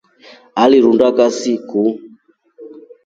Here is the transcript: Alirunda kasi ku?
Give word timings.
Alirunda 0.63 1.07
kasi 1.17 1.53
ku? 1.69 1.81